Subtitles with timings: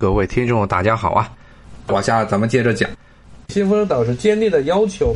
[0.00, 1.28] 各位听众，大家好啊！
[1.88, 2.88] 往下咱们接着讲，
[3.48, 5.12] 新芬党是坚定的要求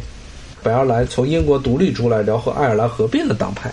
[0.61, 3.73] 北爱尔兰从英国独立出来，然后和爱尔兰合并的党派。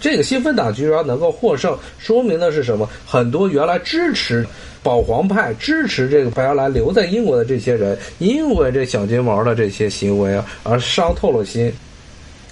[0.00, 2.88] 这个新芬党居然能够获胜，说明的是什么？
[3.04, 4.46] 很多原来支持
[4.80, 11.72] 保皇派、支持这个白爱尔兰留在英国的这些人，因为这小金毛的这些行为啊，而伤透了心，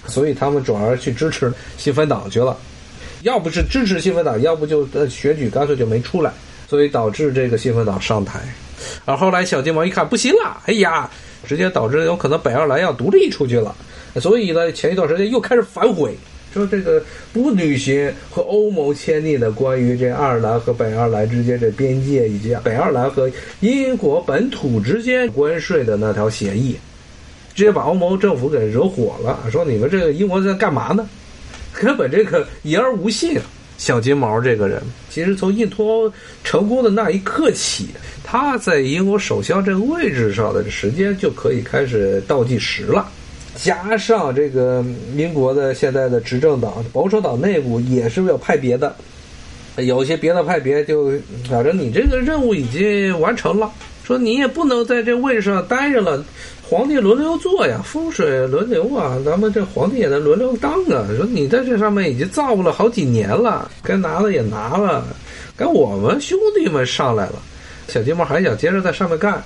[0.07, 2.57] 所以他们转而去支持新芬党去了。
[3.21, 6.33] 要不是支持新芬党，要不就选举干脆就没出来。
[6.73, 8.39] 所以导致这个新芬党上台，
[9.05, 11.07] 而后来小金毛一看不行了，哎呀，
[11.45, 13.75] 直接导致有可能北爱尔兰要独立出去了，
[14.19, 16.15] 所以呢，前一段时间又开始反悔，
[16.51, 16.99] 说这个
[17.31, 23.29] 不履行和欧盟签订的关于这爱尔兰和北爱尔兰之间的边界以及北爱尔兰和
[23.59, 26.75] 英国本土之间关税的那条协议，
[27.53, 31.07] 直接把欧盟政府给惹火了，说你们这个英国在干嘛呢？
[31.71, 33.39] 根本这个言而无信。
[33.77, 34.81] 小金毛这个人，
[35.13, 36.13] 其实从印脱欧
[36.43, 37.89] 成功的那一刻起，
[38.23, 43.07] 他在英国首相这个位置上的时间就可以开始倒计时了。
[43.55, 44.83] 加上这个
[45.15, 48.95] 英国的现在的执政党保守党内部也是有派别的，
[49.75, 51.11] 有些别的派别就
[51.47, 53.71] 反正你这个任务已经完成了，
[54.03, 56.25] 说你也不能在这位置上待着了。
[56.65, 61.05] 皇帝轮流坐呀，风水轮流啊，咱们这皇帝也得轮流当啊。
[61.15, 65.05] 说你在这上面已经造了好几年了，该拿的也拿了，
[65.57, 67.35] 该我们兄弟们上来了。
[67.89, 69.43] 小金毛还想接着在上面干，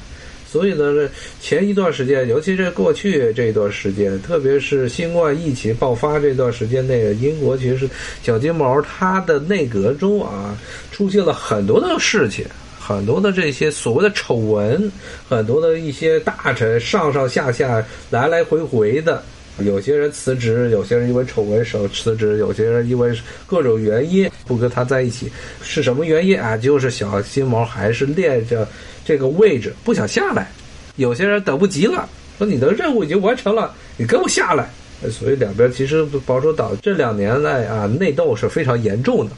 [0.47, 1.09] 所以呢，
[1.41, 7.89] 前一段时间，尤其是过去这段时间，特别是新冠疫情爆发这段时间内，英国其实
[8.21, 10.55] 小金毛他的内阁中啊，
[10.91, 12.45] 出现了很多的事情。
[12.87, 14.89] 很多的这些所谓的丑闻，
[15.27, 19.21] 很多的一些大臣上上下下来来回回的，
[19.59, 23.13] 有些人辞职，有些人因为丑闻手辞职，有些人因为
[23.45, 25.29] 各种原因不跟他在一起，
[25.61, 26.55] 是什么原因啊？
[26.55, 28.65] 就是小金毛还是恋着
[29.03, 30.49] 这个位置不想下来，
[30.95, 34.69] 有些人等不及了，说你的任务已经完成了，你跟我下来。
[35.11, 39.31] 所以两边其实保守党这两年来啊内斗是非常严重的。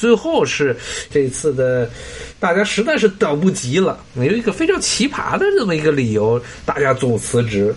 [0.00, 0.74] 最后是
[1.10, 1.90] 这次的，
[2.38, 7.74] 大家实在是等不及了，有一个非常奇葩的这么一个理由，大家总辞职。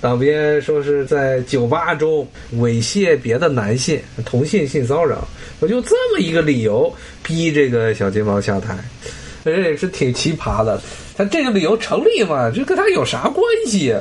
[0.00, 2.26] 党边说是在酒吧中
[2.56, 5.26] 猥亵别的男性，同性性骚扰，
[5.58, 6.94] 我就这么一个理由
[7.24, 8.78] 逼这个小金毛下台，
[9.44, 10.80] 这也是挺奇葩的。
[11.16, 12.52] 他这个理由成立吗？
[12.54, 13.92] 这跟他有啥关系？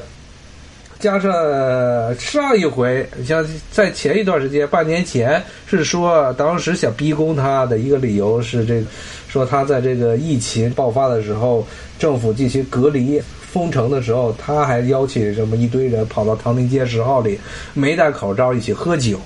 [1.01, 8.85] 加上上一回，像在前一段时间，半年前是说，当时想逼宫他的一个理由是这个，
[9.27, 11.65] 说他在这个疫情爆发的时候，
[11.97, 13.19] 政府进行隔离
[13.51, 17.39] 封城的时候，他还邀请什么一堆人跑到唐宁街十号里，
[17.73, 19.19] 没戴口罩一起喝酒。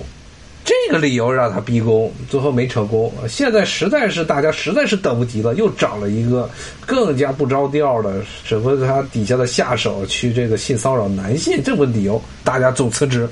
[0.66, 3.12] 这个理由让他逼宫，最后没成功。
[3.28, 6.50] 现在实在是大家实在是等不及了，又找了一个
[6.84, 13.28] 更加不着调的，指挥他底下的下手去这个性骚扰男性，这个理由大家总辞职。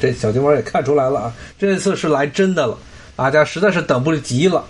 [0.00, 2.76] 这小金毛也看出来了啊，这次是来真的了，
[3.14, 4.64] 大家实在是等不及了。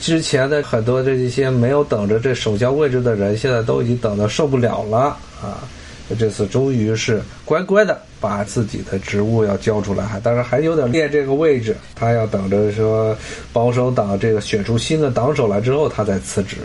[0.00, 5.66] 之前的很多这些没有等着这首相位置的人，现在都已经等得受不了了啊。
[6.16, 13.16] 这次终于是乖乖的把自己的职务要交出来，还当然还有点练这个位置，他要等着说
[13.52, 16.56] 保守党这个选出新的党首来之后，他再辞职。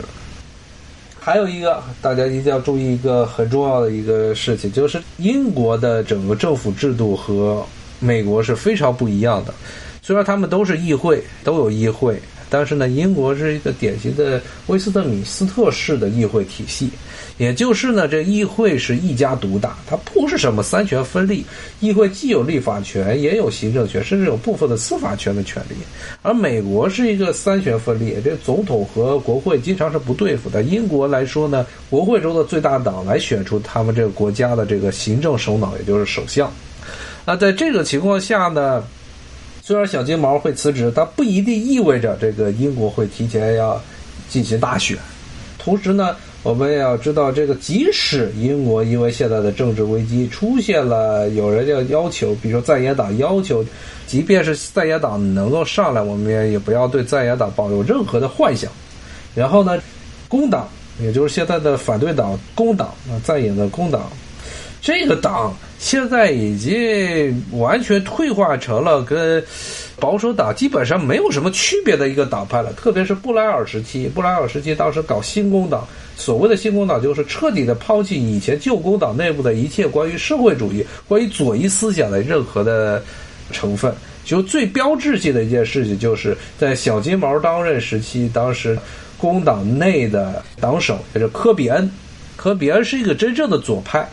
[1.18, 7.66] 还有一个大家一定要注意一个很重要的一个事情，就是英国的整个政府制度和
[7.98, 9.52] 美国是非常不一样的。
[10.02, 12.20] 虽然他们都是议会，都有议会。
[12.48, 16.88] 但是呢，英国是一个典型的威斯特米斯特式的议会体系，
[17.38, 21.44] 也就是呢，这议会是一家独大，它不是什么三权分立。
[21.80, 25.74] 议会既有立法权，也有行政权，甚至有部分的司法权的权利。
[26.22, 30.62] 而美国是一个三权分立，这总统和国会经常是不对付的。
[30.62, 36.50] 英国来说呢，国会中的最大党来选出他们这个国家的这个行政首脑，也就是首相。
[37.24, 38.84] 那在这个情况下呢？
[39.66, 43.82] 虽然小金毛会辞职，但不一定意味着这个英国会提前要
[44.28, 44.96] 进行大选。
[45.58, 46.14] 同时呢，
[46.44, 53.64] 我们也要知道，这个即使英国因为现在的政治危机出现了，有人要要求，比如说在野党要求，
[54.06, 58.70] 即便是在野党能够上来，我们也也不要对在野党抱有任何的幻想。
[59.34, 59.76] 然后呢，
[60.28, 60.68] 工党，
[61.02, 64.08] 也就是现在的反对党工党啊，在野的工党。
[64.86, 69.44] 这个党现在已经完全退化成了跟
[69.98, 72.72] 保守党基本上没有什么区别的一个党派了。
[72.74, 75.84] 特别是布莱尔时期，布莱尔时期当时搞新工党，
[76.16, 83.02] 所谓的新工党就是彻底的抛弃以前旧工党内部的一切关于社会主义、关于左翼思想的任何的
[83.50, 83.92] 成分。
[84.24, 88.78] 就最标志性的一件事情，就是在小金毛当任时期，当时。
[89.18, 91.90] 工党内的党首，也是科比恩。
[92.36, 94.06] 科比恩是一个真正的左派，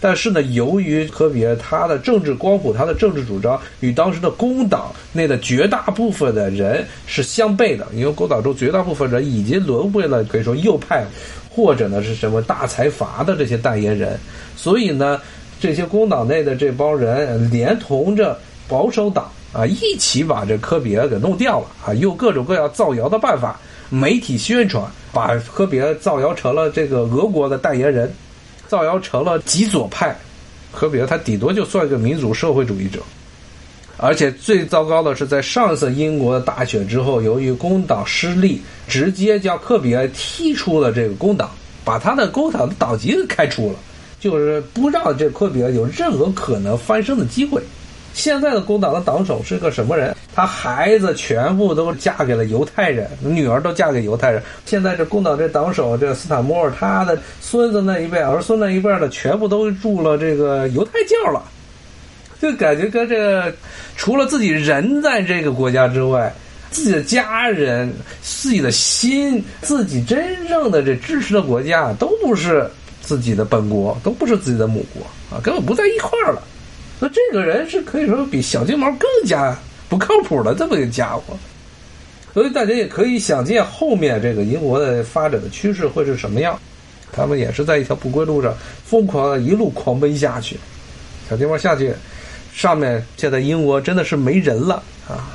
[0.00, 11.04] 但是呢，由于科比他的政治光谱、他的政治主张与当时的工党内的绝大部分的人是相悖的，因为工党中绝大部分人已经沦为了可以说右派，
[11.50, 14.18] 或者呢是什么大财阀的这些代言人，
[14.56, 15.20] 所以呢，
[15.60, 23.60] 这些工党内的这帮人连同着保守党啊一起把这科比给弄掉了啊，用各种各样造谣的办法。
[23.92, 28.08] 媒体宣传把科比造谣成了这个俄国的代言人，
[28.70, 30.16] 造谣成了极左派。
[30.70, 33.00] 科比他顶多就算一个民主社会主义者，
[33.96, 41.50] 而且最糟糕的是，在上一次英国的大选之后，由于工党失利，直接将科比埃踢出了这个工党，
[41.84, 43.78] 把他的工党的党籍给开除了，
[44.20, 47.60] 就是不让这科比埃有任何可能翻身的机会。
[48.12, 50.14] 现在的工党的党首是个什么人？
[50.34, 54.42] 他孩子全部都嫁给了犹太人，女儿都嫁给犹太人。
[54.66, 61.42] 现在这工党这党首这斯坦摩尔，他的孙子那一辈、儿孙那一辈的，全部都入了这个犹太教了。
[62.40, 63.52] 就感觉跟这个，
[63.96, 66.32] 除了自己人在这个国家之外，
[66.70, 67.92] 自己的家人、
[68.22, 72.70] 自己的心、自己真正的这支持的国家，都不是
[73.02, 75.02] 自己的本国，都不是自己的母国
[75.36, 76.42] 啊，根本不在一块儿了。
[77.00, 79.56] 那这个人是可以说比小金毛更加
[79.88, 81.36] 不靠谱的这么一个家伙，
[82.34, 86.58] 所以大家也可以想见后面这个英国的发展的趋势会是什么样。
[87.12, 88.54] 他们也是在一条不归路上
[88.84, 90.56] 疯狂的一路狂奔下去，
[91.28, 91.92] 小金毛下去，
[92.52, 95.34] 上面现在英国真的是没人了啊！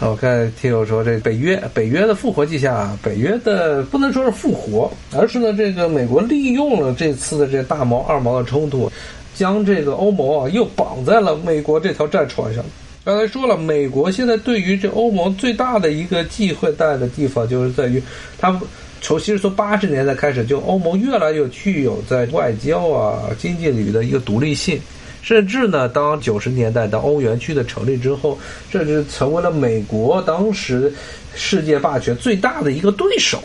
[0.00, 8.90] 我看听友说这北约，北约的复活迹象啊，北约的不能说是复活，而是呢这个美国利用了这次的这大毛二毛的冲突。
[9.34, 12.64] 将这个欧盟啊又绑在了美国这条战船上。
[13.04, 18.02] 刚才说了，美国现在对于这欧盟最大的一个忌讳在的地方，就是在于
[18.38, 18.58] 它
[19.02, 24.80] 从其实从八十年代开始，就欧盟越来越具有在外交啊、经济领域的一个独立性，
[25.20, 28.38] 甚至呢，当九十年代的欧元区的成立之后，
[28.70, 30.90] 甚至成为了美国当时
[31.34, 33.38] 世界霸权最大的一个对手。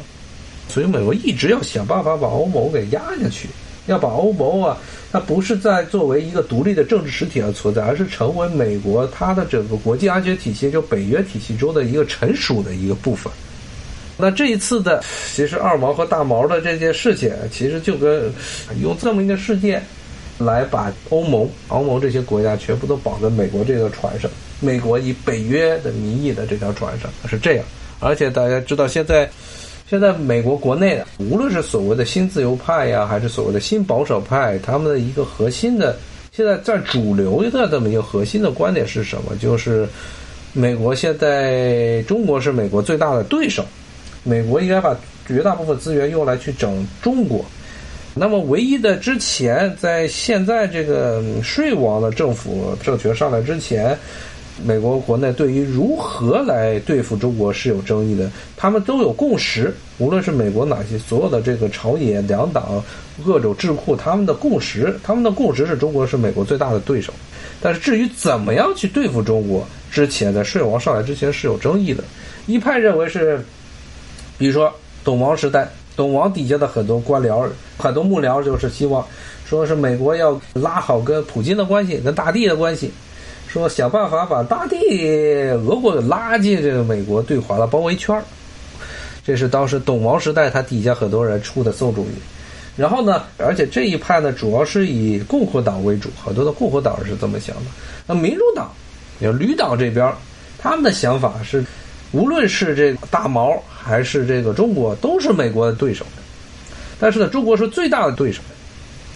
[0.70, 3.50] 所以，美国一直要想办法把欧盟给压下去。
[3.90, 4.78] 要把欧盟啊，
[5.12, 13.32] 它不是在作为一个独立的政治实体而存在，而是成为美国它的整个国际安全体系，就北约体系中的一个成熟的一个部分。
[14.16, 15.04] 那这一次的，
[15.34, 18.32] 其实二毛和大毛的这件事情，其实就跟
[18.82, 19.84] 用这么一个事件
[20.38, 27.66] 来把欧盟、欧盟这些国家全部都绑在美国这个船上，美国以北约的名义的这条船上是这样。
[28.00, 29.30] 而且大家知道现在。
[29.90, 35.98] 现在美国国内的，无论是所谓的新自由派呀，还是所谓的新保守派，他们的一个核心的，
[36.32, 39.36] 现在在主流的这么一个核心的观点是什么？
[39.38, 39.90] 就是
[40.54, 43.66] 美国现在中国是美国最大的对手，
[44.24, 44.96] 美国应该把
[45.28, 47.44] 绝大部分资源用来去整中国。
[48.14, 53.98] 那么，唯一的之前在现在这个税王的政府政权上来之前。
[54.64, 59.74] 美国国内对于如何来对付中国是有争议的，他们都有共识。
[59.98, 62.84] 无论是美国哪些所有的这个朝野两党
[63.26, 67.14] 各种智库，他们的共识，他们的共识是中国是美国最大的对手。
[67.62, 72.04] 但是至于怎么样去对付中国，之前在税王上来之前是有争议的。
[72.48, 73.44] 一派认为是，
[74.38, 74.74] 比如说
[75.04, 77.46] 董王时代，董王底下的很多官僚、
[77.78, 79.06] 很多幕僚就是希望，
[79.46, 82.90] 说是美国要拉好跟普京的关系，跟大帝的关系。
[83.52, 84.78] 说想办法把大地
[85.50, 88.22] 俄国给拉进这个美国对华的包围圈
[89.26, 92.14] 这是当时董王时代他底下很多人出的馊主意。
[92.78, 97.64] 然后呢，而且这一派呢，主要是以共和党为主，很多的共和党是这么想的。
[98.06, 98.72] 那民主党，
[99.20, 100.14] 有绿党这边，
[100.58, 101.66] 他们的想法是，
[102.12, 106.06] 无论是这个大毛还是这个中国，都是美国的对手。
[107.00, 108.42] 但是呢，中国是最大的对手。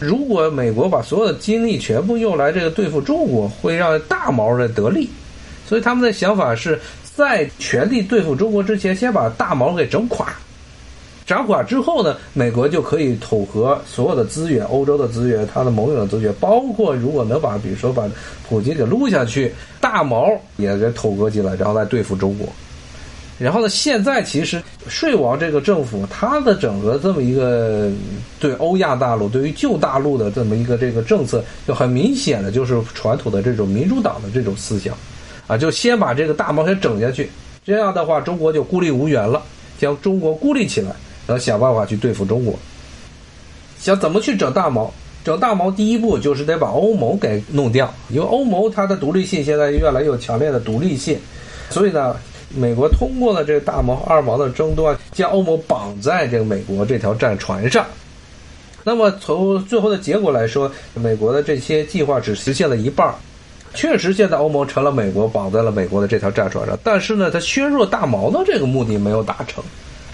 [0.04, 5.10] 如果美国把所有的精力全部用来这个对付中国，会让大毛的得利，
[5.66, 6.78] 所以他们的想法是
[7.16, 10.28] 在全力对付中国之前，先把大毛给整垮，
[11.26, 18.04] 整垮之后呢，美国就可以统合所有的资源，欧洲的资源，他的盟友的资源，包括如果能把，比如说把
[18.50, 22.48] 普京给撸下去，大毛也给统合进来，然后来对付中国。
[23.44, 23.68] 然后呢？
[23.68, 27.92] 现在其实税王这个政府，它的整个这么一个
[28.40, 34.96] 对欧亚大陆、对于旧大陆的这么一个这个政策，就很明显的就是传统的这种民主党的这种思想，
[35.46, 37.30] 啊，就先把这个大毛先整下去，
[37.66, 39.42] 这样的话中国就孤立无援了，
[39.78, 40.92] 将中国孤立起来，
[41.28, 42.58] 然后想办法去对付中国。
[43.78, 44.90] 想怎么去整大毛？
[45.26, 51.20] 整大毛第一步就是得把欧盟给弄掉，因为欧盟它的独立性现在越来越强烈的独立性，
[51.70, 52.16] 所以呢。
[52.56, 57.86] 美国通过了这个大毛二毛的争端，将欧盟绑在这个美国这条战船上。
[58.84, 63.14] 那么从最后的结果来说，美国的这些计划只实现了一半。
[63.74, 69.64] 确实，现在欧盟成了美国绑在了美国的这条战船上，但是呢，它削弱大毛的这个目的没有达成，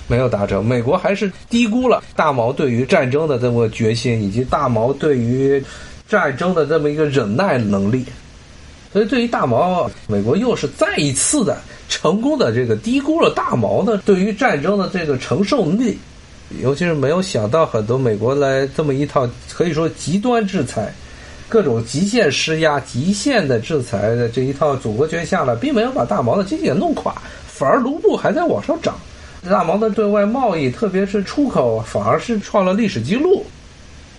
[0.08, 0.66] 没有达成。
[0.66, 5.62] 美国还是低估了大毛对于战争的这么决心，以及大毛对于
[6.08, 8.06] 战争的这么一个忍耐能力。
[8.94, 11.58] 所以，对于大毛，美国又是再一次的
[11.90, 15.98] 成功的这个低估了大毛的对于战争的这个承受力，
[16.62, 20.94] 尤其是没有想到很多美国来这么一套可以说极端制裁。
[21.50, 27.12] 各种极限施压、极限的制裁的这一套组合拳下来，并没有把大毛的经济给弄垮，
[27.48, 28.96] 反而卢布还在往上涨。
[29.50, 33.44] 大毛的对外贸易，特别是出口，反而是创了历史记录。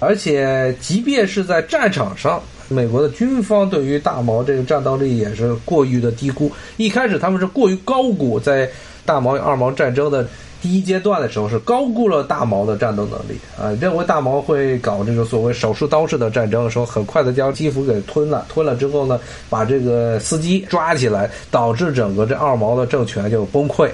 [0.00, 6.50] 而且，即便是在战场上，美国的军方对于大毛这个战斗力也是过于的低估。
[6.76, 8.69] 一开始他们是过于高估在
[9.04, 10.26] 大毛与二毛战争的。
[10.62, 23.88] 第一阶段的时候是高估了大毛的战斗能力啊，认为大毛会搞这个所谓手术刀式的战争，说很快的将基辅给吞了，吞了之后呢，把这个司机抓起来，导致整个这二毛的政权就崩溃。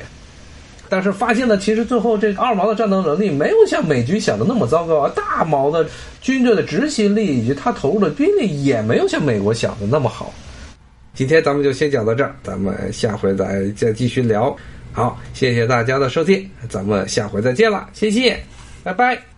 [0.89, 5.87] 但是发现呢，其实最后这二毛的战斗能力没有像美军想的那么糟糕啊，大毛的
[6.21, 10.33] 军队的执行力以及他投入的兵力也没有像美国想的那么好。
[11.15, 14.55] 今天咱们就先讲到这儿，咱们下回再再继续聊。
[14.93, 18.39] 好，谢谢大家的收听，咱们下回再见了，谢谢，
[18.83, 19.36] 拜拜。